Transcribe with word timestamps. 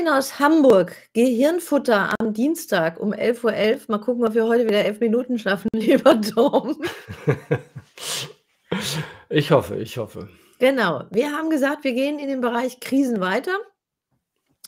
Moin 0.00 0.14
aus 0.14 0.38
Hamburg. 0.38 0.96
Gehirnfutter 1.12 2.14
am 2.18 2.32
Dienstag 2.32 2.98
um 2.98 3.12
11.11 3.12 3.44
Uhr. 3.44 3.80
Mal 3.88 3.98
gucken, 3.98 4.24
ob 4.24 4.32
wir 4.32 4.46
heute 4.46 4.64
wieder 4.64 4.82
elf 4.82 4.98
Minuten 4.98 5.38
schaffen, 5.38 5.68
lieber 5.74 6.18
Tom. 6.20 6.82
Ich 9.28 9.50
hoffe, 9.50 9.76
ich 9.76 9.96
hoffe. 9.98 10.28
Genau. 10.58 11.04
Wir 11.10 11.32
haben 11.32 11.50
gesagt, 11.50 11.84
wir 11.84 11.92
gehen 11.92 12.18
in 12.18 12.28
den 12.28 12.40
Bereich 12.40 12.80
Krisen 12.80 13.20
weiter. 13.20 13.52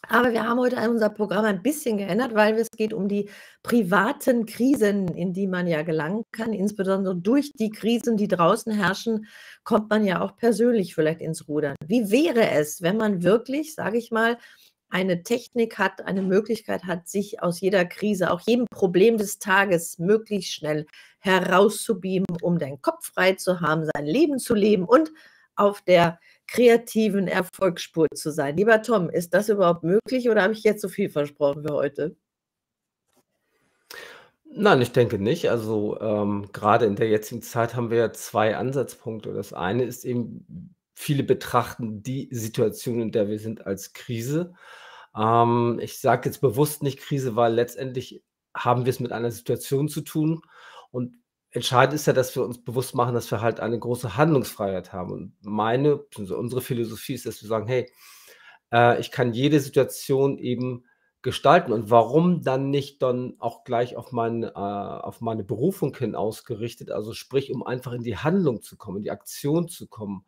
Aber 0.08 0.32
wir 0.32 0.46
haben 0.46 0.58
heute 0.58 0.76
unser 0.88 1.08
Programm 1.08 1.44
ein 1.44 1.62
bisschen 1.62 1.96
geändert, 1.96 2.34
weil 2.34 2.54
es 2.56 2.68
geht 2.70 2.92
um 2.92 3.08
die 3.08 3.30
privaten 3.62 4.46
Krisen, 4.46 5.08
in 5.08 5.32
die 5.32 5.46
man 5.46 5.66
ja 5.66 5.82
gelangen 5.82 6.24
kann. 6.32 6.52
Insbesondere 6.52 7.16
durch 7.16 7.52
die 7.52 7.70
Krisen, 7.70 8.16
die 8.16 8.28
draußen 8.28 8.72
herrschen, 8.72 9.26
kommt 9.64 9.90
man 9.90 10.04
ja 10.04 10.20
auch 10.20 10.36
persönlich 10.36 10.94
vielleicht 10.94 11.20
ins 11.20 11.48
Rudern. 11.48 11.76
Wie 11.86 12.10
wäre 12.10 12.50
es, 12.50 12.82
wenn 12.82 12.96
man 12.96 13.22
wirklich, 13.22 13.74
sage 13.74 13.98
ich 13.98 14.10
mal, 14.10 14.36
eine 14.92 15.22
Technik 15.22 15.78
hat, 15.78 16.04
eine 16.04 16.20
Möglichkeit 16.20 16.84
hat, 16.84 17.08
sich 17.08 17.42
aus 17.42 17.60
jeder 17.60 17.86
Krise, 17.86 18.30
auch 18.30 18.40
jedem 18.40 18.66
Problem 18.70 19.16
des 19.16 19.38
Tages 19.38 19.98
möglichst 19.98 20.52
schnell 20.52 20.86
herauszubeamen, 21.20 22.26
um 22.42 22.58
deinen 22.58 22.82
Kopf 22.82 23.10
frei 23.12 23.32
zu 23.32 23.60
haben, 23.60 23.86
sein 23.94 24.04
Leben 24.04 24.38
zu 24.38 24.54
leben 24.54 24.84
und 24.84 25.10
auf 25.56 25.80
der 25.80 26.20
kreativen 26.46 27.26
Erfolgsspur 27.26 28.06
zu 28.14 28.30
sein. 28.30 28.56
Lieber 28.56 28.82
Tom, 28.82 29.08
ist 29.08 29.32
das 29.32 29.48
überhaupt 29.48 29.82
möglich 29.82 30.28
oder 30.28 30.42
habe 30.42 30.52
ich 30.52 30.62
jetzt 30.62 30.82
so 30.82 30.88
viel 30.88 31.08
versprochen 31.08 31.64
für 31.66 31.74
heute? 31.74 32.16
Nein, 34.44 34.82
ich 34.82 34.92
denke 34.92 35.18
nicht. 35.18 35.48
Also 35.50 35.98
ähm, 36.00 36.50
gerade 36.52 36.84
in 36.84 36.96
der 36.96 37.08
jetzigen 37.08 37.40
Zeit 37.40 37.74
haben 37.74 37.90
wir 37.90 37.96
ja 37.96 38.12
zwei 38.12 38.56
Ansatzpunkte. 38.56 39.32
Das 39.32 39.54
eine 39.54 39.84
ist 39.84 40.04
eben, 40.04 40.74
viele 40.94 41.22
betrachten 41.22 42.02
die 42.02 42.28
Situation, 42.30 43.00
in 43.00 43.10
der 43.10 43.28
wir 43.28 43.38
sind, 43.38 43.66
als 43.66 43.94
Krise. 43.94 44.52
Ähm, 45.16 45.78
ich 45.82 46.00
sage 46.00 46.28
jetzt 46.28 46.40
bewusst 46.40 46.82
nicht 46.82 47.00
Krise, 47.00 47.36
weil 47.36 47.54
letztendlich 47.54 48.22
haben 48.54 48.84
wir 48.84 48.90
es 48.90 49.00
mit 49.00 49.12
einer 49.12 49.30
Situation 49.30 49.88
zu 49.88 50.02
tun 50.02 50.42
und 50.90 51.16
Entscheidend 51.54 51.94
ist 51.94 52.06
ja, 52.06 52.14
dass 52.14 52.34
wir 52.34 52.44
uns 52.44 52.64
bewusst 52.64 52.94
machen, 52.94 53.14
dass 53.14 53.30
wir 53.30 53.42
halt 53.42 53.60
eine 53.60 53.78
große 53.78 54.16
Handlungsfreiheit 54.16 54.94
haben. 54.94 55.12
Und 55.12 55.34
meine, 55.42 56.00
also 56.16 56.38
unsere 56.38 56.62
Philosophie 56.62 57.12
ist, 57.12 57.26
dass 57.26 57.42
wir 57.42 57.48
sagen, 57.48 57.66
hey, 57.66 57.92
äh, 58.72 58.98
ich 59.00 59.10
kann 59.10 59.34
jede 59.34 59.60
Situation 59.60 60.38
eben 60.38 60.86
gestalten. 61.20 61.72
Und 61.72 61.90
warum 61.90 62.42
dann 62.42 62.70
nicht 62.70 63.02
dann 63.02 63.34
auch 63.38 63.64
gleich 63.64 63.96
auf, 63.96 64.12
mein, 64.12 64.44
äh, 64.44 64.48
auf 64.48 65.20
meine 65.20 65.44
Berufung 65.44 65.94
hin 65.94 66.14
ausgerichtet? 66.14 66.90
Also 66.90 67.12
sprich, 67.12 67.52
um 67.52 67.62
einfach 67.62 67.92
in 67.92 68.02
die 68.02 68.16
Handlung 68.16 68.62
zu 68.62 68.78
kommen, 68.78 68.96
in 68.96 69.04
die 69.04 69.10
Aktion 69.10 69.68
zu 69.68 69.88
kommen, 69.88 70.24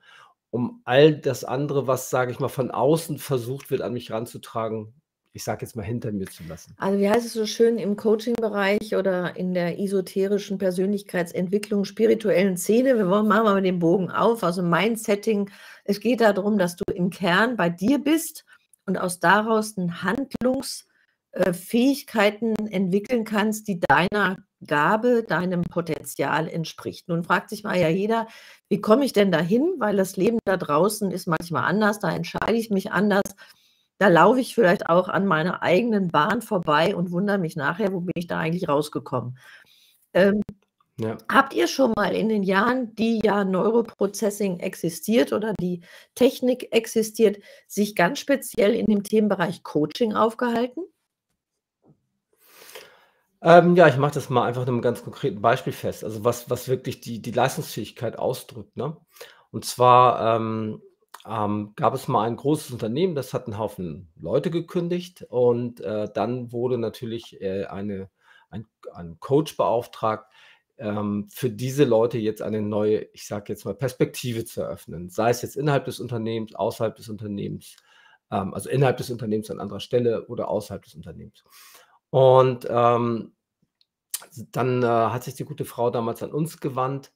um 0.54 0.80
all 0.84 1.16
das 1.16 1.42
andere, 1.42 1.88
was, 1.88 2.10
sage 2.10 2.30
ich 2.30 2.38
mal, 2.38 2.46
von 2.46 2.70
außen 2.70 3.18
versucht 3.18 3.72
wird, 3.72 3.82
an 3.82 3.92
mich 3.92 4.12
ranzutragen, 4.12 4.94
ich 5.32 5.42
sage 5.42 5.66
jetzt 5.66 5.74
mal, 5.74 5.82
hinter 5.82 6.12
mir 6.12 6.26
zu 6.26 6.44
lassen. 6.44 6.76
Also 6.78 7.00
wie 7.00 7.10
heißt 7.10 7.26
es 7.26 7.32
so 7.32 7.44
schön 7.44 7.76
im 7.76 7.96
Coaching-Bereich 7.96 8.94
oder 8.94 9.34
in 9.34 9.52
der 9.52 9.80
esoterischen 9.80 10.58
Persönlichkeitsentwicklung, 10.58 11.84
spirituellen 11.84 12.56
Szene? 12.56 12.96
Wir 12.96 13.08
wollen 13.08 13.26
machen 13.26 13.42
mal 13.42 13.62
den 13.62 13.80
Bogen 13.80 14.12
auf. 14.12 14.44
Also 14.44 14.62
mein 14.62 14.94
Setting, 14.94 15.50
es 15.82 15.98
geht 15.98 16.20
darum, 16.20 16.56
dass 16.56 16.76
du 16.76 16.84
im 16.94 17.10
Kern 17.10 17.56
bei 17.56 17.68
dir 17.68 17.98
bist 17.98 18.44
und 18.86 18.96
aus 18.96 19.18
daraus 19.18 19.74
Handlungsfähigkeiten 19.76 20.93
äh, 21.34 21.52
entwickeln 22.70 23.24
kannst, 23.24 23.68
die 23.68 23.80
deiner 23.80 24.38
Gabe, 24.66 25.24
deinem 25.26 25.62
Potenzial 25.62 26.48
entspricht. 26.48 27.08
Nun 27.08 27.24
fragt 27.24 27.50
sich 27.50 27.64
mal 27.64 27.78
ja 27.78 27.88
jeder, 27.88 28.26
wie 28.68 28.80
komme 28.80 29.04
ich 29.04 29.12
denn 29.12 29.30
dahin? 29.30 29.74
Weil 29.78 29.96
das 29.96 30.16
Leben 30.16 30.38
da 30.44 30.56
draußen 30.56 31.10
ist 31.10 31.26
manchmal 31.26 31.64
anders, 31.64 31.98
da 31.98 32.14
entscheide 32.14 32.56
ich 32.56 32.70
mich 32.70 32.92
anders 32.92 33.22
da 33.98 34.08
laufe 34.08 34.40
ich 34.40 34.54
vielleicht 34.54 34.88
auch 34.88 35.08
an 35.08 35.26
meiner 35.26 35.62
eigenen 35.62 36.08
Bahn 36.08 36.42
vorbei 36.42 36.96
und 36.96 37.12
wundere 37.12 37.38
mich 37.38 37.56
nachher, 37.56 37.92
wo 37.92 38.00
bin 38.00 38.12
ich 38.16 38.26
da 38.26 38.38
eigentlich 38.38 38.68
rausgekommen. 38.68 39.38
Ähm, 40.12 40.42
ja. 40.98 41.16
Habt 41.30 41.54
ihr 41.54 41.66
schon 41.66 41.92
mal 41.96 42.14
in 42.14 42.28
den 42.28 42.42
Jahren, 42.42 42.94
die 42.94 43.20
ja 43.24 43.44
Neuroprocessing 43.44 44.60
existiert 44.60 45.32
oder 45.32 45.54
die 45.54 45.80
Technik 46.14 46.72
existiert, 46.72 47.38
sich 47.66 47.96
ganz 47.96 48.20
speziell 48.20 48.74
in 48.74 48.86
dem 48.86 49.02
Themenbereich 49.02 49.62
Coaching 49.62 50.14
aufgehalten? 50.14 50.84
Ähm, 53.44 53.76
ja, 53.76 53.88
ich 53.88 53.98
mache 53.98 54.14
das 54.14 54.30
mal 54.30 54.44
einfach 54.46 54.62
in 54.62 54.68
einem 54.68 54.80
ganz 54.82 55.04
konkreten 55.04 55.42
Beispiel 55.42 55.72
fest. 55.74 56.02
Also 56.02 56.24
was, 56.24 56.48
was 56.48 56.66
wirklich 56.68 57.00
die, 57.00 57.20
die 57.20 57.30
Leistungsfähigkeit 57.30 58.18
ausdrückt. 58.18 58.76
Ne? 58.76 58.96
Und 59.50 59.66
zwar 59.66 60.36
ähm, 60.36 60.80
ähm, 61.26 61.72
gab 61.76 61.94
es 61.94 62.08
mal 62.08 62.24
ein 62.26 62.36
großes 62.36 62.70
Unternehmen, 62.70 63.14
das 63.14 63.34
hat 63.34 63.46
einen 63.46 63.58
Haufen 63.58 64.10
Leute 64.18 64.50
gekündigt 64.50 65.26
und, 65.28 65.80
äh, 65.82 66.08
dann 66.12 66.52
wurde 66.52 66.78
natürlich, 66.78 67.40
äh, 67.40 67.64
eine 67.66 68.10
ein 68.50 68.66
ein 68.92 69.18
Coach 69.20 69.56
beauftragt, 69.56 70.32
ähm, 70.78 71.28
für 71.30 71.50
diese 71.50 71.84
Leute 71.84 72.18
jetzt 72.18 72.42
eine 72.42 72.62
neue, 72.62 73.02
ich 73.12 73.26
sage 73.26 73.52
jetzt 73.52 73.64
mal, 73.64 73.74
Perspektive 73.74 74.44
zu 74.44 74.62
eröffnen. 74.62 75.08
Sei 75.10 75.30
es 75.30 75.42
jetzt 75.42 75.56
innerhalb 75.56 75.84
des 75.86 76.00
Unternehmens, 76.00 76.54
außerhalb 76.54 76.96
des 76.96 77.08
Unternehmens, 77.08 77.76
ähm, 78.30 78.54
also 78.54 78.68
innerhalb 78.70 78.96
des 78.98 79.10
Unternehmens 79.10 79.50
an 79.50 79.60
anderer 79.60 79.80
Stelle 79.80 80.26
oder 80.28 80.48
außerhalb 80.48 80.82
des 80.84 80.94
Unternehmens. 80.94 81.44
Und, 82.14 82.66
ähm, 82.70 83.32
dann, 84.52 84.82
äh, 84.82 84.86
hat 84.86 85.24
sich 85.24 85.34
die 85.34 85.44
gute 85.44 85.64
Frau 85.64 85.90
damals 85.90 86.22
an 86.22 86.32
uns 86.32 86.60
gewandt 86.60 87.12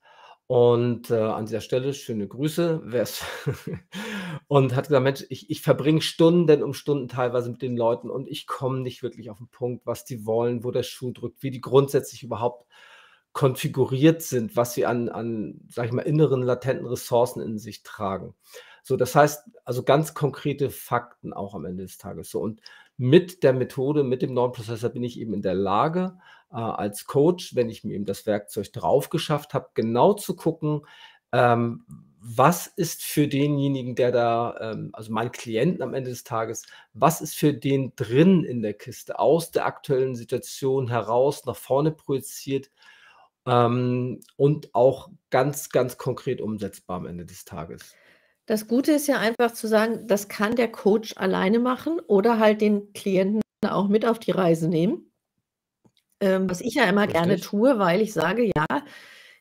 und, 0.46 1.10
äh, 1.10 1.16
an 1.16 1.46
dieser 1.46 1.60
Stelle 1.60 1.92
schöne 1.94 2.26
Grüße, 2.28 2.80
wer's 2.84 3.22
und 4.48 4.74
hat 4.74 4.88
gesagt: 4.88 5.04
„Mensch, 5.04 5.24
ich 5.30 5.50
ich 5.50 5.60
verbringe 5.62 6.00
Stunden 6.00 6.62
um 6.62 6.74
Stunden 6.74 7.08
teilweise 7.08 7.50
mit 7.50 7.62
den 7.62 7.76
Leuten 7.76 8.10
und 8.10 8.28
ich 8.28 8.46
komme 8.46 8.80
nicht 8.80 9.02
wirklich 9.02 9.30
auf 9.30 9.38
den 9.38 9.48
Punkt, 9.48 9.86
was 9.86 10.04
die 10.04 10.26
wollen, 10.26 10.64
wo 10.64 10.70
der 10.70 10.82
Schuh 10.84 11.12
drückt, 11.12 11.42
wie 11.42 11.50
die 11.50 11.60
grundsätzlich 11.60 12.22
überhaupt 12.22 12.66
konfiguriert 13.32 14.22
sind, 14.22 14.56
was 14.56 14.74
sie 14.74 14.86
an 14.86 15.08
an, 15.10 15.60
sage 15.70 15.88
ich 15.88 15.94
mal, 15.94 16.02
inneren 16.02 16.42
latenten 16.42 16.86
Ressourcen 16.86 17.40
in 17.42 17.58
sich 17.58 17.82
tragen.“ 17.82 18.34
So, 18.82 18.96
das 18.96 19.14
heißt, 19.14 19.42
also 19.64 19.82
ganz 19.82 20.14
konkrete 20.14 20.70
Fakten 20.70 21.32
auch 21.34 21.54
am 21.54 21.66
Ende 21.66 21.82
des 21.84 21.98
Tages 21.98 22.30
so. 22.30 22.40
Und 22.40 22.60
mit 22.98 23.42
der 23.42 23.54
Methode, 23.54 24.04
mit 24.04 24.22
dem 24.22 24.34
neuen 24.34 24.52
Prozessor 24.52 24.90
bin 24.90 25.04
ich 25.04 25.18
eben 25.18 25.32
in 25.32 25.42
der 25.42 25.54
Lage, 25.54 26.18
äh, 26.50 26.56
als 26.56 27.06
Coach, 27.06 27.54
wenn 27.54 27.70
ich 27.70 27.84
mir 27.84 27.94
eben 27.94 28.04
das 28.04 28.26
Werkzeug 28.26 28.72
drauf 28.72 29.08
geschafft 29.08 29.54
habe, 29.54 29.70
genau 29.74 30.12
zu 30.14 30.36
gucken, 30.36 30.82
ähm, 31.32 31.84
was 32.20 32.66
ist 32.66 33.04
für 33.04 33.28
denjenigen, 33.28 33.94
der 33.94 34.10
da, 34.10 34.72
ähm, 34.72 34.90
also 34.92 35.12
meinen 35.12 35.30
Klienten 35.30 35.82
am 35.82 35.94
Ende 35.94 36.10
des 36.10 36.24
Tages, 36.24 36.66
was 36.92 37.20
ist 37.20 37.36
für 37.36 37.54
den 37.54 37.92
drin 37.94 38.42
in 38.44 38.60
der 38.60 38.74
Kiste, 38.74 39.18
aus 39.18 39.52
der 39.52 39.66
aktuellen 39.66 40.16
Situation 40.16 40.88
heraus, 40.88 41.44
nach 41.46 41.56
vorne 41.56 41.92
projiziert 41.92 42.70
ähm, 43.46 44.20
und 44.36 44.74
auch 44.74 45.10
ganz, 45.30 45.70
ganz 45.70 45.96
konkret 45.96 46.40
umsetzbar 46.40 46.96
am 46.96 47.06
Ende 47.06 47.24
des 47.24 47.44
Tages. 47.44 47.94
Das 48.48 48.66
Gute 48.66 48.92
ist 48.92 49.06
ja 49.06 49.18
einfach 49.18 49.52
zu 49.52 49.66
sagen, 49.68 50.06
das 50.06 50.26
kann 50.26 50.56
der 50.56 50.72
Coach 50.72 51.12
alleine 51.18 51.58
machen 51.58 52.00
oder 52.06 52.38
halt 52.38 52.62
den 52.62 52.94
Klienten 52.94 53.42
auch 53.66 53.88
mit 53.88 54.06
auf 54.06 54.18
die 54.18 54.30
Reise 54.30 54.68
nehmen. 54.68 55.12
Ähm, 56.20 56.48
was 56.48 56.62
ich 56.62 56.74
ja 56.74 56.84
immer 56.84 57.06
gerne 57.06 57.38
tue, 57.38 57.78
weil 57.78 58.00
ich 58.00 58.14
sage: 58.14 58.50
„Ja, 58.56 58.66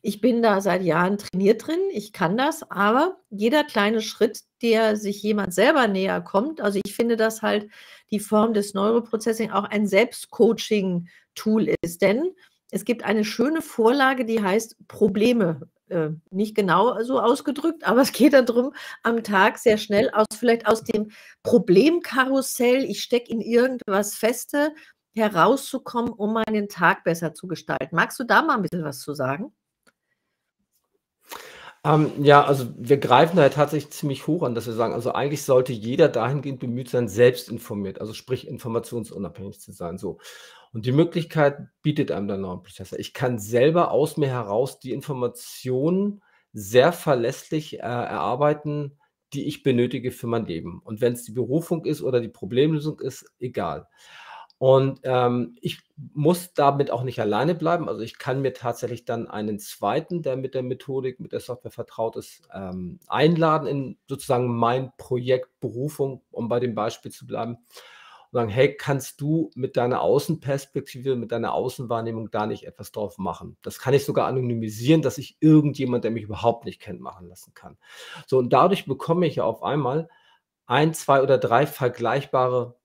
ich 0.02 0.20
bin 0.20 0.42
da 0.42 0.60
seit 0.60 0.84
Jahren 0.84 1.18
trainiert 1.18 1.66
drin, 1.66 1.80
ich 1.94 2.12
kann 2.12 2.36
das“, 2.36 2.70
aber 2.70 3.18
jeder 3.30 3.64
kleine 3.64 4.02
Schritt, 4.02 4.42
der 4.62 4.98
sich 4.98 5.24
jemand 5.24 5.54
selber 5.54 5.88
näher 5.88 6.20
kommt 6.20 6.60
also, 6.60 6.78
ich 6.84 6.94
finde, 6.94 7.16
dass 7.16 7.42
halt 7.42 7.70
die 8.12 8.20
Form 8.20 8.54
des 8.54 8.74
Neuroprocessing 8.74 9.52
auch 9.52 9.64
ein 9.64 9.88
Selbstcoaching-Tool 9.88 11.74
ist, 11.82 12.02
denn 12.02 12.32
es 12.72 12.84
gibt 12.84 13.04
eine 13.06 13.24
schöne 13.24 13.62
Vorlage, 13.62 14.26
die 14.26 14.44
heißt 14.44 14.76
Probleme. 14.90 15.62
Äh, 15.90 16.10
nicht 16.32 16.54
genau 16.54 17.02
so 17.02 17.22
ausgedrückt, 17.22 17.88
aber 17.88 18.02
es 18.02 18.12
geht 18.12 18.34
darum, 18.34 18.74
am 19.04 19.24
Tag 19.24 19.58
sehr 19.58 19.78
schnell 19.78 20.10
aus 20.10 20.26
vielleicht 20.38 20.68
aus 20.68 20.84
dem 20.84 21.12
Problemkarussell, 21.44 22.84
ich 22.84 23.02
stecke 23.02 23.32
in 23.32 23.40
irgendwas 23.40 24.16
feste, 24.16 24.74
herauszukommen, 25.16 26.12
um 26.12 26.34
meinen 26.34 26.68
Tag 26.68 27.06
besser 27.06 27.34
zu 27.34 27.48
gestalten. 27.48 27.96
Magst 27.96 28.20
du 28.20 28.26
da 28.26 28.42
mal 28.42 28.58
ein 28.58 28.64
bisschen 28.64 28.84
was 28.84 29.00
zu 29.00 29.14
sagen? 29.14 29.54
Ähm, 31.86 32.12
ja, 32.22 32.44
also 32.44 32.68
wir 32.78 32.98
greifen 32.98 33.38
da 33.38 33.44
ja 33.44 33.50
tatsächlich 33.50 33.92
ziemlich 33.92 34.28
hoch 34.28 34.44
an, 34.44 34.56
dass 34.56 34.68
wir 34.68 34.74
sagen, 34.74 34.94
also 34.94 35.14
eigentlich 35.14 35.44
sollte 35.44 35.72
jeder 35.72 36.10
dahingehend 36.10 36.60
bemüht 36.60 36.90
sein, 36.90 37.08
selbst 37.08 37.50
informiert, 37.50 38.02
also 38.02 38.14
sprich 38.14 38.46
informationsunabhängig 38.48 39.62
zu 39.62 39.72
sein, 39.72 39.98
so. 39.98 40.20
Und 40.74 40.86
die 40.86 40.92
Möglichkeit 40.92 41.68
bietet 41.82 42.12
einem 42.12 42.28
der 42.28 42.38
Normprozessor. 42.38 43.00
Ich 43.00 43.14
kann 43.14 43.40
selber 43.40 43.92
aus 43.92 44.18
mir 44.18 44.28
heraus 44.28 44.80
die 44.80 44.94
Informationen 44.94 46.22
sehr 46.54 46.92
verlässlich 46.92 47.76
äh, 47.76 47.82
erarbeiten, 47.82 48.98
die 49.34 49.48
ich 49.48 49.64
benötige 49.64 50.12
für 50.12 50.28
mein 50.28 50.46
Leben. 50.46 50.82
Und 50.84 51.02
wenn 51.02 51.14
es 51.14 51.24
die 51.24 51.34
Berufung 51.34 51.86
ist 51.86 52.02
oder 52.02 52.20
die 52.22 52.30
Problemlösung 52.30 53.00
ist, 53.00 53.26
egal. 53.40 53.88
Und, 54.60 55.02
ähm, 55.04 55.56
ich 55.62 55.82
muss 56.14 56.54
damit 56.54 56.90
auch 56.90 57.04
nicht 57.04 57.20
alleine 57.22 57.54
bleiben. 57.54 57.88
Also, 57.88 58.02
ich 58.02 58.18
kann 58.18 58.42
mir 58.42 58.54
tatsächlich 58.54 59.06
dann 59.06 59.28
einen 59.28 59.60
zweiten, 59.60 60.24
der 60.24 60.36
mit 60.36 60.56
der 60.56 60.64
Methodik, 60.64 61.20
mit 61.20 61.32
der 61.32 61.42
Software 61.42 61.72
vertraut 61.72 62.16
ist, 62.16 62.42
ähm, 62.52 63.00
einladen 63.08 63.68
in 63.68 63.98
sozusagen 64.08 64.48
mein 64.48 64.92
Projekt 64.98 65.60
Berufung, 65.60 66.24
um 66.32 66.48
bei 66.50 66.60
dem 66.60 66.74
Beispiel 66.74 67.12
zu 67.12 67.28
bleiben. 67.28 67.58
Und 68.32 68.38
sagen: 68.38 68.50
„Hey, 68.50 68.76
kannst 68.76 69.22
du 69.22 69.52
mit 69.56 69.78
deiner 69.78 70.02
Außenperspektive, 70.02 71.16
mit 71.16 71.32
deiner 71.32 71.54
Außenwahrnehmung 71.54 72.32
da 72.32 72.46
nicht 72.48 72.66
etwas 72.66 72.92
drauf 72.92 73.18
machen?“ 73.18 73.58
Das 73.62 73.80
kann 73.80 73.94
ich 73.94 74.06
sogar 74.06 74.28
anonymisieren, 74.28 75.02
dass 75.02 75.18
ich 75.18 75.38
irgendjemand, 75.40 76.04
der 76.04 76.12
mich 76.12 76.24
überhaupt 76.24 76.66
nicht 76.66 76.80
kennt, 76.82 77.02
machen 77.02 77.28
lassen 77.28 77.54
kann. 77.54 77.78
So, 78.28 78.38
und 78.40 78.52
dadurch 78.54 78.86
bekomme 78.86 79.28
ich 79.28 79.36
ja 79.38 79.44
auf 79.46 79.64
einmal 79.64 80.10
ein, 80.68 80.94
2 80.94 81.22
oder 81.24 81.38
3 81.38 81.68
vergleichbare 81.68 82.76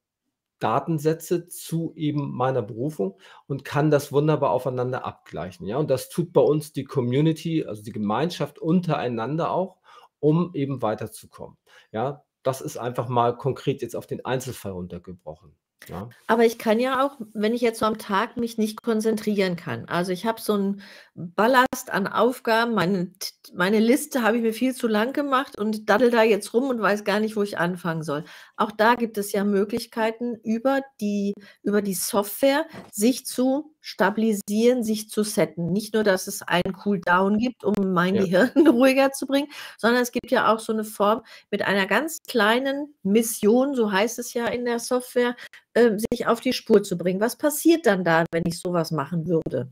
Datensätze 0.60 1.48
zu 1.48 1.92
eben 1.96 2.30
meiner 2.32 2.62
Berufung 2.62 3.18
und 3.48 3.64
kann 3.64 3.90
das 3.90 4.12
wunderbar 4.12 4.50
aufeinander 4.50 5.04
abgleichen, 5.04 5.66
ja? 5.66 5.76
Und 5.78 5.90
das 5.90 6.08
tut 6.08 6.32
bei 6.32 6.40
uns 6.40 6.72
die 6.72 6.84
Community, 6.84 7.64
also 7.64 7.82
die 7.82 7.92
Gemeinschaft 7.92 8.58
untereinander 8.60 9.50
auch, 9.50 9.78
um 10.20 10.52
eben 10.54 10.80
weiterzukommen, 10.82 11.58
ja? 11.92 12.22
Das 12.42 12.60
ist 12.60 12.76
einfach 12.76 13.08
mal 13.08 13.36
konkret 13.36 13.82
jetzt 13.82 13.96
auf 13.96 14.06
den 14.06 14.24
Einzelfall 14.24 14.72
runtergebrochen. 14.72 15.56
Ja. 15.88 16.08
Aber 16.26 16.44
ich 16.44 16.58
kann 16.58 16.80
ja 16.80 17.04
auch, 17.04 17.16
wenn 17.34 17.54
ich 17.54 17.60
jetzt 17.60 17.80
so 17.80 17.86
am 17.86 17.98
Tag 17.98 18.36
mich 18.36 18.58
nicht 18.58 18.82
konzentrieren 18.82 19.56
kann. 19.56 19.86
Also 19.86 20.12
ich 20.12 20.26
habe 20.26 20.40
so 20.40 20.54
einen 20.54 20.82
Ballast 21.14 21.90
an 21.90 22.06
Aufgaben, 22.06 22.74
meine, 22.74 23.12
meine 23.54 23.80
Liste 23.80 24.22
habe 24.22 24.36
ich 24.36 24.42
mir 24.42 24.52
viel 24.52 24.74
zu 24.74 24.86
lang 24.86 25.12
gemacht 25.12 25.58
und 25.58 25.88
daddel 25.88 26.10
da 26.10 26.22
jetzt 26.22 26.54
rum 26.54 26.68
und 26.68 26.80
weiß 26.80 27.04
gar 27.04 27.20
nicht, 27.20 27.36
wo 27.36 27.42
ich 27.42 27.58
anfangen 27.58 28.02
soll. 28.02 28.24
Auch 28.56 28.70
da 28.70 28.94
gibt 28.94 29.18
es 29.18 29.32
ja 29.32 29.44
Möglichkeiten, 29.44 30.36
über 30.44 30.82
die, 31.00 31.34
über 31.62 31.82
die 31.82 31.94
Software 31.94 32.66
sich 32.90 33.26
zu 33.26 33.74
stabilisieren, 33.82 34.84
sich 34.84 35.10
zu 35.10 35.24
setten. 35.24 35.72
Nicht 35.72 35.92
nur, 35.92 36.04
dass 36.04 36.28
es 36.28 36.40
einen 36.40 36.72
Cooldown 36.72 37.36
gibt, 37.36 37.64
um 37.64 37.74
mein 37.92 38.14
ja. 38.14 38.22
Gehirn 38.22 38.66
ruhiger 38.68 39.12
zu 39.12 39.26
bringen, 39.26 39.48
sondern 39.76 40.00
es 40.00 40.12
gibt 40.12 40.30
ja 40.30 40.52
auch 40.52 40.60
so 40.60 40.72
eine 40.72 40.84
Form 40.84 41.22
mit 41.50 41.62
einer 41.62 41.86
ganz 41.86 42.22
kleinen 42.26 42.94
Mission, 43.02 43.74
so 43.74 43.92
heißt 43.92 44.18
es 44.18 44.32
ja 44.32 44.46
in 44.46 44.64
der 44.64 44.78
Software, 44.78 45.36
äh, 45.74 45.90
sich 46.10 46.26
auf 46.26 46.40
die 46.40 46.52
Spur 46.52 46.82
zu 46.82 46.96
bringen. 46.96 47.20
Was 47.20 47.36
passiert 47.36 47.84
dann 47.86 48.04
da, 48.04 48.24
wenn 48.32 48.44
ich 48.46 48.60
sowas 48.60 48.92
machen 48.92 49.26
würde? 49.26 49.70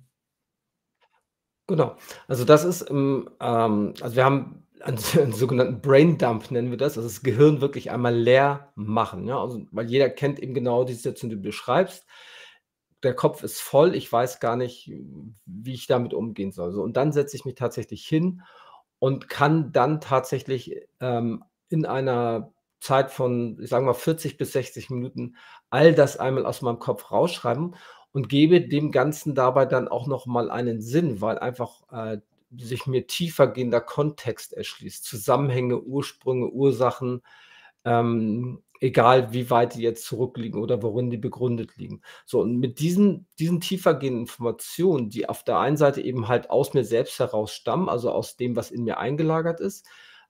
Genau. 1.68 1.96
Also 2.26 2.44
das 2.44 2.64
ist, 2.64 2.90
ähm, 2.90 3.30
also 3.38 4.16
wir 4.16 4.24
haben 4.24 4.66
einen, 4.80 4.98
einen 5.20 5.32
sogenannten 5.32 5.80
Braindump 5.80 6.50
nennen 6.50 6.70
wir 6.70 6.78
das, 6.78 6.98
also 6.98 7.08
das 7.08 7.22
Gehirn 7.22 7.60
wirklich 7.60 7.92
einmal 7.92 8.14
leer 8.14 8.72
machen, 8.74 9.28
ja, 9.28 9.40
also 9.40 9.62
weil 9.70 9.88
jeder 9.88 10.10
kennt 10.10 10.40
eben 10.40 10.52
genau 10.52 10.82
die 10.82 10.94
Situation, 10.94 11.30
die 11.30 11.36
du 11.36 11.42
beschreibst. 11.42 12.06
Der 13.02 13.14
Kopf 13.14 13.43
ist 13.43 13.61
voll, 13.61 13.94
ich 13.94 14.11
weiß 14.12 14.41
gar 14.41 14.56
nicht, 14.56 14.91
wie 15.47 15.75
ich 15.75 15.87
damit 15.87 16.12
umgehen 16.14 16.52
soll. 16.52 16.73
So, 16.73 16.82
und 16.82 16.97
dann 16.97 17.12
setze 17.12 17.37
ich 17.37 17.44
mich 17.44 17.55
tatsächlich 17.55 18.06
hin 18.06 18.43
und 18.99 19.29
kann 19.29 19.73
dann 19.73 20.00
tatsächlich 20.00 20.76
ähm, 21.00 21.44
in 21.70 21.87
einer 21.87 22.52
Zeit 22.81 23.11
von, 23.11 23.58
ich 23.61 23.70
sage 23.70 23.85
mal, 23.85 23.94
40 23.94 24.37
bis 24.37 24.52
60 24.52 24.91
Minuten 24.91 25.37
all 25.70 25.94
das 25.94 26.17
einmal 26.19 26.47
aus 26.47 26.62
meinem 26.62 26.79
Kopf 26.79 27.11
rausschreiben 27.11 27.76
und 28.12 28.29
gebe 28.29 28.61
dem 28.61 28.91
Ganzen 28.91 29.35
dabei 29.35 29.67
dann 29.67 29.88
auch 29.88 30.06
noch 30.06 30.26
mal 30.26 30.50
einen 30.50 30.81
Sinn, 30.82 31.20
weil 31.20 31.38
einfach, 31.38 31.82
äh, 31.93 32.19
sich 32.58 32.87
mir 32.87 33.06
tiefergehender 33.06 33.81
Kontext 33.81 34.53
erschließt, 34.55 35.05
Zusammenhänge, 35.05 35.81
Ursprünge, 35.81 36.49
Ursachen, 36.49 37.23
ähm, 37.85 38.62
egal 38.81 39.32
wie 39.32 39.50
weit 39.50 39.75
die 39.75 39.82
jetzt 39.82 40.05
zurückliegen 40.05 40.61
oder 40.61 40.82
worin 40.82 41.11
die 41.11 41.19
begründet 41.19 41.77
liegen. 41.77 42.00
So, 42.27 42.41
und 42.41 42.59
mit 42.59 42.81
diesen 42.81 43.27
diesen 43.38 43.61
tiefergehenden 43.61 44.23
Informationen, 44.23 45.11
die 45.11 45.29
auf 45.29 45.44
der 45.44 45.59
einen 45.59 45.77
Seite 45.77 46.00
eben 46.00 46.29
halt 46.29 46.50
aus 46.50 46.75
mir 46.75 46.85
selbst 46.85 47.19
heraus 47.19 47.53
stammen, 47.53 47.88
also 47.88 48.11
aus 48.11 48.37
dem, 48.37 48.56
was 48.56 48.71
in 48.71 48.85
mir 48.85 48.99
eingelagert 48.99 49.61
ist, 49.61 49.87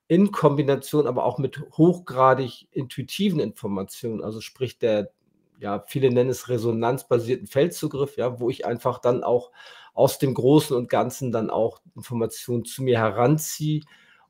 in 0.08 0.32
Kombination 0.32 1.06
aber 1.06 1.25
auch 1.25 1.38
mit 1.38 1.61
hochgradig 1.76 2.69
intuitiven 2.73 3.41
Informationen, 3.41 4.23
also 4.23 4.41
sprich 4.41 4.79
der 4.79 5.12
ja, 5.61 5.85
viele 5.87 6.11
nennen 6.11 6.31
es 6.31 6.49
resonanzbasierten 6.49 7.47
Feldzugriff, 7.47 8.17
ja, 8.17 8.41
wo 8.41 8.49
ich 8.49 8.64
einfach 8.67 8.99
dann 8.99 9.23
auch 9.23 9.52
aus 9.93 10.19
dem 10.19 10.32
Großen 10.35 10.75
und 10.75 10.88
Ganzen 10.88 11.32
dann 11.32 11.50
auch 11.50 11.82
Informationen 11.94 12.64
zu 12.64 12.82
mir 12.82 12.99
heranziehe 12.99 13.82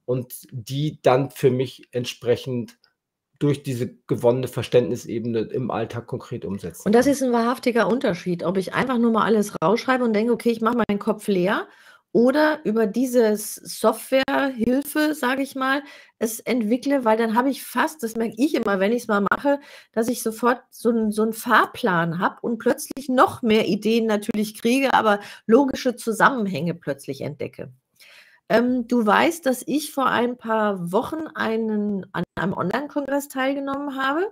und 0.05 0.35
die 0.51 0.99
dann 1.03 1.31
für 1.31 1.51
mich 1.51 1.89
entsprechend 1.93 2.80
durch 3.41 3.65
diese 3.65 3.89
gewonnene 4.07 4.49
Verständnisebene 4.49 5.41
im 5.41 5.73
Alltag 5.73 6.07
konkret 6.07 6.45
umsetzen. 6.45 6.89
Und 6.89 6.95
das 6.95 7.07
ist 7.07 7.23
ein 7.23 7.33
wahrhaftiger 7.33 7.89
Unterschied, 7.89 8.43
ob 8.45 8.57
ich 8.57 8.75
einfach 8.75 8.99
nur 8.99 9.13
mal 9.13 9.25
alles 9.25 9.55
rausschreibe 9.63 10.05
und 10.05 10.13
denke, 10.15 10.33
okay, 10.33 10.51
ich 10.51 10.61
mache 10.61 10.79
meinen 10.89 10.99
Kopf 10.99 11.27
leer 11.29 11.69
oder 12.13 12.61
über 12.65 12.87
diese 12.87 13.37
Softwarehilfe, 13.37 15.15
sage 15.15 15.43
ich 15.43 15.55
mal, 15.55 15.83
es 16.19 16.41
entwickle, 16.41 17.05
weil 17.05 17.17
dann 17.17 17.37
habe 17.37 17.51
ich 17.51 17.63
fast, 17.63 18.03
das 18.03 18.17
merke 18.17 18.35
ich 18.39 18.55
immer, 18.55 18.81
wenn 18.81 18.93
ich 18.93 19.03
es 19.03 19.09
mal 19.09 19.21
mache, 19.31 19.61
dass 19.93 20.09
ich 20.09 20.23
sofort 20.23 20.63
so 20.71 20.91
'n 20.91 21.13
so 21.13 21.23
'n 21.23 21.33
Fahrplan 21.33 22.19
habe 22.19 22.39
und 22.43 22.59
plötzlich 22.59 23.09
noch 23.09 23.43
mehr 23.43 23.67
Ideen 23.69 24.07
natürlich 24.07 24.61
kriege, 24.61 24.93
aber 24.95 25.21
logische 25.47 25.95
Zusammenhänge 25.97 26.75
plötzlich 26.75 27.21
entdecke. 27.21 27.73
Ähm, 28.51 28.89
du 28.89 29.07
weißt, 29.07 29.47
dass 29.47 29.65
ich 29.67 29.93
vor 29.93 30.09
ein 30.09 30.39
paar 30.39 30.93
Wochen 30.93 31.29
einen 31.37 32.07
an 32.15 32.25
einem 32.37 32.55
Onlinekongress 32.55 33.29
teilgenommen 33.29 33.97
habe 33.97 34.29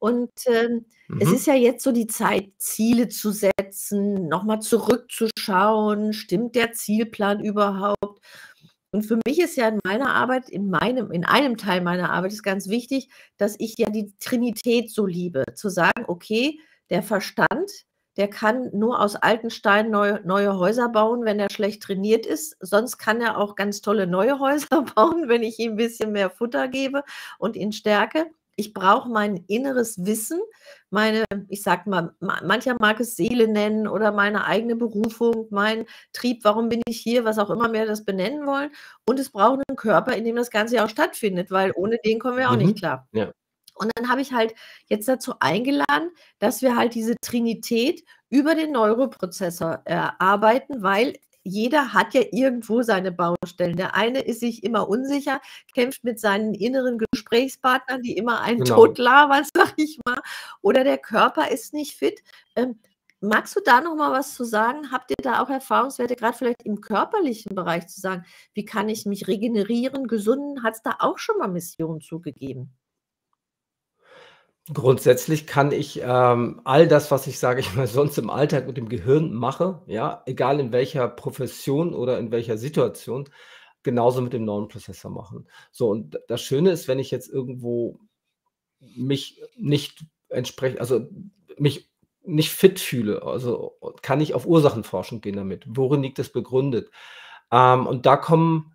und, 0.00 0.30
ähm, 0.46 0.86
es 1.18 1.30
Mhm. 1.30 1.36
ist 1.36 1.46
ja 1.46 1.54
jetzt 1.54 1.84
so 1.84 1.92
die 1.92 2.08
Zeit, 2.08 2.52
Ziele 2.58 3.08
zu 3.08 3.32
setzen, 3.32 4.28
nochmal 4.28 4.60
zurückzuschauen, 4.60 6.12
stimmt 6.14 6.56
der 6.56 6.72
Zielplan 6.72 7.40
überhaupt? 7.44 8.20
Und 8.92 9.02
für 9.04 9.18
mich 9.26 9.40
ist 9.40 9.56
ja 9.56 9.68
in 9.68 9.80
meiner 9.84 10.14
Arbeit, 10.14 10.48
in 10.50 10.70
meinem 10.70 11.10
in 11.12 11.24
einem 11.24 11.56
Teil 11.56 11.80
meiner 11.82 12.10
Arbeit 12.12 12.32
ist 12.32 12.42
ganz 12.44 12.68
wichtig, 12.68 13.08
dass 13.38 13.56
ich 13.58 13.74
ja 13.78 13.90
die 13.90 14.14
Trinität 14.20 14.90
so 14.92 15.06
liebe, 15.06 15.44
zu 15.54 15.68
sagen: 15.70 16.04
„Okay, 16.08 16.60
der 16.90 17.02
Verstand, 17.02 17.70
der 18.16 18.28
kann 18.28 18.70
nur 18.72 19.00
aus 19.00 19.16
alten 19.16 19.50
Steinen 19.50 19.90
neue 19.90 20.20
neue 20.24 20.58
Häuser 20.58 20.88
bauen, 20.88 21.24
wenn 21.24 21.40
er 21.40 21.48
schlecht 21.52 21.82
trainiert 21.82 22.26
ist. 22.26 22.56
Sonst 22.60 22.98
kann 22.98 23.20
er 23.20 23.38
auch 23.38 23.54
ganz 23.56 23.80
tolle 23.80 24.06
neue 24.06 24.38
Häuser 24.40 24.82
bauen, 24.94 25.28
wenn 25.28 25.42
ich 25.42 25.58
ihm 25.58 25.72
'n 25.72 25.76
bisschen 25.76 26.12
mehr 26.12 26.30
Futter 26.30 26.68
gebe 26.68 27.02
und 27.38 27.56
ihn 27.56 27.72
stärke.“ 27.72 28.26
ich 28.56 28.72
brauche 28.72 29.10
mein 29.10 29.38
inneres 29.48 30.04
Wissen, 30.06 30.38
meine, 30.90 31.24
ich 31.48 31.62
sage 31.62 31.90
mal, 31.90 32.14
mancher 32.20 32.76
mag 32.80 33.00
es 33.00 33.16
Seele 33.16 33.48
nennen 33.48 33.88
oder 33.88 34.12
meine 34.12 34.44
eigene 34.46 34.76
Berufung, 34.76 35.48
mein 35.50 35.86
Trieb, 36.12 36.44
warum 36.44 36.68
bin 36.68 36.80
ich 36.86 37.00
hier, 37.00 37.24
was 37.24 37.38
auch 37.38 37.50
immer 37.50 37.72
wir 37.72 37.86
das 37.86 38.04
benennen 38.04 38.46
wollen. 38.46 38.70
Und 39.08 39.18
es 39.18 39.30
braucht 39.30 39.60
einen 39.68 39.76
Körper, 39.76 40.16
in 40.16 40.24
dem 40.24 40.36
das 40.36 40.50
Ganze 40.50 40.76
ja 40.76 40.84
auch 40.84 40.88
stattfindet, 40.88 41.50
weil 41.50 41.72
ohne 41.74 41.98
den 42.04 42.18
kommen 42.20 42.36
wir 42.38 42.50
auch 42.50 42.56
nicht 42.56 42.76
Mhm. 42.76 42.78
klar. 42.78 43.08
Ja. 43.12 43.32
Und 43.74 43.90
dann 43.96 44.08
habe 44.08 44.20
ich 44.20 44.32
halt 44.32 44.54
jetzt 44.88 45.08
dazu 45.08 45.34
eingeladen, 45.40 46.10
dass 46.38 46.62
wir 46.62 46.76
halt 46.76 46.94
diese 46.94 47.16
Trinität 47.20 48.04
über 48.30 48.54
den 48.54 48.72
Neuroprozessor 48.72 49.82
erarbeiten, 49.84 50.82
weil 50.82 51.14
jeder 51.44 51.92
hat 51.92 52.14
ja 52.14 52.22
irgendwo 52.32 52.82
seine 52.82 53.12
Baustellen. 53.12 53.76
Der 53.76 53.94
eine 53.94 54.20
ist 54.20 54.40
sich 54.40 54.64
immer 54.64 54.88
unsicher, 54.88 55.40
kämpft 55.74 56.02
mit 56.02 56.18
seinen 56.18 56.54
inneren 56.54 56.98
Gesprächspartnern, 57.12 58.02
die 58.02 58.16
immer 58.16 58.40
einen 58.40 58.60
Genau. 58.60 58.76
totlabern, 58.76 59.44
sage 59.54 59.74
ich 59.76 60.00
mal, 60.06 60.20
oder 60.62 60.84
der 60.84 60.98
Körper 60.98 61.50
ist 61.50 61.74
nicht 61.74 61.96
fit. 61.96 62.22
Ähm, 62.56 62.80
magst 63.20 63.54
du 63.56 63.60
da 63.60 63.82
noch 63.82 63.94
mal 63.94 64.10
was 64.12 64.34
zu 64.34 64.44
sagen? 64.44 64.90
Habt 64.90 65.10
ihr 65.10 65.22
da 65.22 65.42
auch 65.42 65.50
Erfahrungswerte, 65.50 66.16
grad 66.16 66.36
vielleicht 66.36 66.62
im 66.62 66.80
körperlichen 66.80 67.54
Bereich 67.54 67.86
zu 67.88 68.00
sagen: 68.00 68.24
„Wie 68.54 68.64
kann 68.64 68.88
ich 68.88 69.04
mich 69.04 69.28
regenerieren, 69.28 70.08
gesunden?“ 70.08 70.62
Hat's 70.62 70.82
da 70.82 70.96
auch 71.00 71.18
schon 71.18 71.38
mal 71.38 71.48
Missionen 71.48 72.00
zu 72.00 72.20
gegeben? 72.20 72.74
Grundsätzlich 74.72 75.46
kann 75.46 75.72
ich, 75.72 76.00
ähm, 76.02 76.62
all 76.64 76.88
das, 76.88 77.10
was 77.10 77.26
ich, 77.26 77.38
sage 77.38 77.60
ich 77.60 77.74
mal, 77.74 77.86
sonst 77.86 78.16
im 78.18 78.30
Alltag 78.30 78.66
mit 78.66 78.76
dem 78.76 78.88
Gehirn 78.88 79.32
mache, 79.32 79.82
ja, 79.86 80.22
egal 80.26 80.58
in 80.60 80.72
welcher 80.72 81.08
Profession 81.08 81.94
oder 81.94 82.18
in 82.18 82.30
welcher 82.30 82.56
Situation, 82.56 83.28
genauso 83.82 84.22
mit 84.22 84.32
dem 84.32 84.44
Neuronprozessor 84.44 85.10
machen. 85.10 85.46
So, 85.70 85.90
und 85.90 86.18
das 86.28 86.40
Schöne 86.40 86.70
ist, 86.70 86.88
wenn 86.88 86.98
ich 86.98 87.10
jetzt 87.10 87.28
irgendwo 87.28 88.00
mich 88.80 89.40
nicht 89.56 90.04
entsprechend 90.30 90.80
also, 90.80 91.06
mich 91.58 91.90
nicht 92.22 92.50
fit 92.50 92.80
fühle, 92.80 93.22
also, 93.22 93.76
kann 94.00 94.20
ich 94.22 94.32
auf 94.32 94.46
Ursachenforschung 94.46 95.20
gehen 95.20 95.36
damit. 95.36 95.64
Worin 95.68 96.02
liegt 96.02 96.18
es 96.18 96.30
begründet? 96.30 96.90
Ähm, 97.52 97.86
und 97.86 98.06
da 98.06 98.16
kommen 98.16 98.74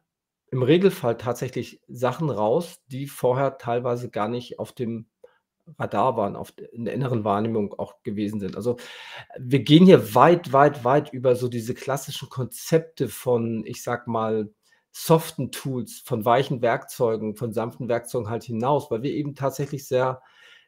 im 0.52 0.62
Regelfall 0.62 1.18
tatsächlich 1.18 1.82
Sachen 1.88 2.30
raus, 2.30 2.82
die 2.88 3.08
vorher 3.08 3.58
teilweise 3.58 4.10
gar 4.10 4.28
nicht 4.28 4.60
auf 4.60 4.72
dem 4.72 5.08
Radar 5.78 6.18
waren, 6.18 6.36
auf 6.36 6.54
in 6.72 6.86
der 6.86 6.94
inneren 6.94 7.24
Wahrnehmung 7.24 7.74
auch 7.78 8.02
gewesen 8.04 8.40
sind. 8.40 8.56
Also, 8.56 8.78
wir 9.38 9.60
gehen 9.60 9.86
hier 9.86 10.16
weit, 10.16 10.54
weit, 10.54 10.84
weit 10.84 11.14
über 11.14 11.36
so 11.36 11.48
diese 11.48 11.74
klassischen 11.74 12.30
Konzepte 12.30 13.08
von, 13.10 13.66
ich 13.66 13.84
sage 13.84 14.10
mal, 14.10 14.50
soften 14.92 15.52
Tools, 15.52 16.02
von 16.06 16.26
weichen 16.26 16.62
Werkzeugen, 16.62 17.36
von 17.36 17.54
sanften 17.54 17.88
Werkzeugen 17.90 18.30
halt 18.30 18.44
hinaus, 18.44 18.90
weil 18.92 19.04
wir 19.04 19.12
eben 19.12 19.36
tatsächlich 19.36 19.88
sehr, 19.88 20.22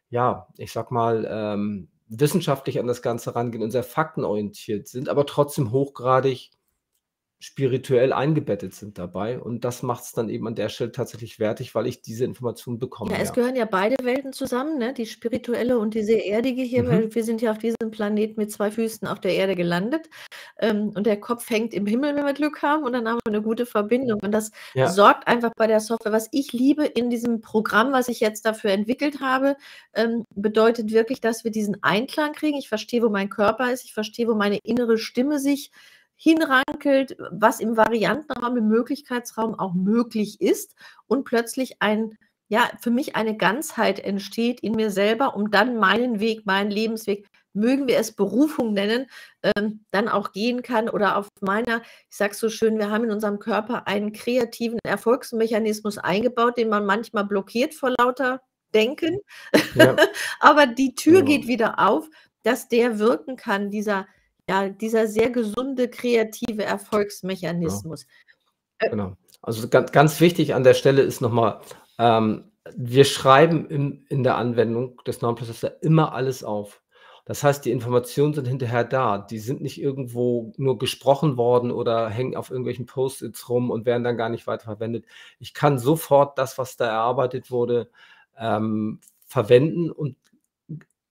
ja, 0.09 0.47
ich 0.57 0.71
sage 0.71 0.93
mal, 0.93 1.27
ähm, 1.29 1.89
wissenschaftlich 2.07 2.79
an 2.79 2.87
das 2.87 3.01
Ganze 3.01 3.35
rangehen 3.35 3.63
und 3.63 3.71
sehr 3.71 3.83
faktenorientiert 3.83 4.87
sind, 4.87 5.09
aber 5.09 5.25
trotzdem 5.25 5.71
hochgradig 5.71 6.51
spirituell 7.41 8.13
eingebettet 8.13 8.75
sind 8.75 8.97
dabei 8.99 9.39
und 9.39 9.65
das 9.65 9.81
macht's 9.83 10.13
dann 10.13 10.29
eben 10.29 10.47
an 10.47 10.55
der 10.55 10.69
Stelle 10.69 10.91
tatsächlich 10.91 11.39
wertig, 11.39 11.73
weil 11.75 11.87
ich 11.87 12.01
diese 12.01 12.23
Informationen 12.25 12.79
bekomme, 12.79 13.11
Ja, 13.11 13.17
es 13.17 13.29
ja. 13.29 13.33
gehören 13.33 13.55
ja 13.55 13.65
beide 13.65 13.95
Welten 14.05 14.31
zusammen, 14.31 14.77
ne, 14.77 14.93
die 14.93 15.07
spirituelle 15.07 15.79
und 15.79 15.95
die 15.95 16.03
sehr 16.03 16.23
erdige 16.27 16.61
hier, 16.61 16.83
Mhm. 16.83 16.87
weil 16.87 17.15
wir 17.15 17.23
sind 17.23 17.41
ja 17.41 17.49
auf 17.51 17.57
diesem 17.57 17.89
Planeten 17.89 18.39
mit 18.39 18.51
2 18.51 18.69
Füßen 18.69 19.07
auf 19.07 19.19
der 19.19 19.33
Erde 19.33 19.55
gelandet, 19.55 20.07
ähm, 20.59 20.91
und 20.95 21.07
der 21.07 21.19
Kopf 21.19 21.49
hängt 21.49 21.73
im 21.73 21.85
Himmel, 21.87 22.15
wenn 22.15 22.25
wir 22.25 22.33
Glück 22.33 22.61
haben 22.61 22.83
und 22.83 22.93
dann 22.93 23.07
haben 23.07 23.19
wir 23.25 23.31
'ne 23.33 23.41
gute 23.41 23.65
Verbindung 23.65 24.19
und 24.23 24.31
das 24.31 24.51
Ja. 24.75 24.87
sorgt 24.89 25.27
einfach 25.27 25.51
bei 25.57 25.67
der 25.67 25.79
Software 25.79 26.11
was 26.11 26.27
ich 26.31 26.53
liebe 26.53 26.85
in 26.85 27.09
diesem 27.09 27.41
Programm, 27.41 27.91
was 27.91 28.07
ich 28.07 28.19
jetzt 28.19 28.45
dafür 28.45 28.71
entwickelt 28.71 29.19
habe, 29.21 29.57
ähm, 29.95 30.25
bedeutet 30.35 30.91
wirklich, 30.91 31.21
dass 31.21 31.43
wir 31.43 31.51
diesen 31.51 31.81
Einklang 31.83 32.33
kriegen. 32.33 32.57
Ich 32.57 32.69
verstehe, 32.69 33.01
wo 33.03 33.09
mein 33.09 33.29
Körper 33.29 33.71
ist, 33.71 33.85
ich 33.85 33.93
verstehe, 33.93 34.27
wo 34.27 34.35
meine 34.35 34.59
innere 34.63 34.97
Stimme 34.99 35.39
sich 35.39 35.71
hinrankelt, 36.21 37.17
was 37.31 37.59
im 37.59 37.77
Variantenraum, 37.77 38.55
im 38.57 38.67
Möglichkeitsraum 38.67 39.57
auch 39.57 39.73
möglich 39.73 40.39
ist 40.39 40.75
und 41.07 41.23
plötzlich 41.25 41.81
ein 41.81 42.15
ja, 42.47 42.69
für 42.81 42.91
mich 42.91 43.15
eine 43.15 43.37
Ganzheit 43.37 43.97
entsteht 43.99 44.59
in 44.59 44.73
mir 44.73 44.91
selber, 44.91 45.37
um 45.37 45.51
dann 45.51 45.77
meinen 45.77 46.19
Weg, 46.19 46.45
meinen 46.45 46.69
Lebensweg, 46.69 47.25
mögen 47.53 47.87
wir 47.87 47.97
es 47.97 48.11
Berufung 48.11 48.73
nennen, 48.73 49.07
ähm, 49.41 49.85
dann 49.91 50.09
auch 50.09 50.33
gehen 50.33 50.61
kann 50.61 50.89
oder 50.89 51.15
auf 51.17 51.29
meiner 51.39 51.81
ich 52.09 52.17
sage 52.17 52.33
so 52.35 52.49
schön, 52.49 52.77
wir 52.77 52.89
haben 52.91 53.05
in 53.05 53.11
unserem 53.11 53.39
Körper 53.39 53.87
einen 53.87 54.11
kreativen 54.11 54.79
Erfolgsmechanismus 54.83 55.97
eingebaut, 55.97 56.57
den 56.57 56.67
man 56.69 56.85
manchmal 56.85 57.23
blockiert 57.25 57.73
vor 57.73 57.93
lauter 57.97 58.41
Denken, 58.73 59.17
Ja. 59.75 59.95
aber 60.41 60.67
die 60.67 60.93
Tür 60.95 61.21
geht 61.23 61.43
Genau. 61.43 61.47
wieder 61.53 61.79
auf, 61.79 62.09
dass 62.43 62.67
der 62.67 62.99
wirken 62.99 63.37
kann, 63.37 63.69
dieser 63.69 64.07
ja, 64.49 64.69
dieser 64.69 65.07
sehr 65.07 65.29
gesunde, 65.29 65.89
kreative 65.89 66.57
Genau. 66.57 66.69
Erfolgsmechanismus. 66.71 68.03
Äh 68.79 68.89
Genau. 68.89 69.15
Also, 69.41 69.67
gan 69.69 69.85
ganz 69.87 70.19
wichtig 70.21 70.53
an 70.53 70.63
der 70.63 70.73
Stelle 70.73 71.01
ist 71.01 71.21
noch 71.21 71.31
mal, 71.31 71.61
ähm, 71.99 72.51
wir 72.75 73.05
schreiben 73.05 73.67
in 73.69 74.05
in 74.09 74.23
der 74.23 74.37
Anwendung 74.37 75.01
des 75.05 75.21
Normprozessor 75.21 75.71
immer 75.81 76.13
alles 76.13 76.43
auf. 76.43 76.81
Das 77.25 77.43
heißt, 77.43 77.65
die 77.65 77.71
Informationen 77.71 78.33
sind 78.33 78.47
hinterher 78.47 78.83
da. 78.83 79.17
Die 79.19 79.39
sind 79.39 79.61
nicht 79.61 79.79
irgendwo 79.81 80.53
nur 80.57 80.77
gesprochen 80.79 81.37
worden 81.37 81.71
oder 81.71 82.09
hängen 82.09 82.35
auf 82.35 82.49
irgendwelchen 82.49 82.87
Post-its 82.87 83.47
rum 83.49 83.69
und 83.71 83.85
werden 83.85 84.03
dann 84.03 84.17
gar 84.17 84.29
nicht 84.29 84.47
weiterverwendet. 84.47 85.05
Ich 85.39 85.53
kann 85.53 85.79
sofort 85.79 86.37
das, 86.37 86.57
was 86.57 86.77
da 86.77 86.85
erarbeitet 86.87 87.51
wurde, 87.51 87.89
ähm, 88.37 88.99
verwenden 89.25 89.91
und 89.91 90.17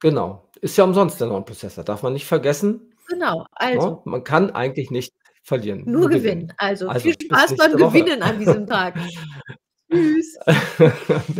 Genau. 0.00 0.49
Ist 0.60 0.76
ja 0.76 0.84
umsonst 0.84 1.20
der 1.20 1.28
Normprozessor, 1.28 1.84
darf 1.84 2.02
man 2.02 2.12
nicht 2.12 2.26
vergessen, 2.26 2.92
Genau, 3.08 3.40
ne? 3.40 3.46
also 3.54 4.02
Man 4.04 4.22
kann 4.24 4.50
eigentlich 4.50 4.90
nicht 4.90 5.12
verlieren, 5.42 5.82
nur 5.84 6.02
nur 6.02 6.08
gewinnen. 6.10 6.48
gewinnen. 6.48 6.52
Also, 6.58 6.86
viel 6.92 6.92
Also, 6.92 7.08
bis 7.08 7.16
Spaß 7.26 7.56
beim. 7.56 7.76
Gewinnen 7.76 8.22
an 8.22 8.38
diesem 8.38 8.66
Tag. 8.66 8.94
Tschüss. 9.92 10.36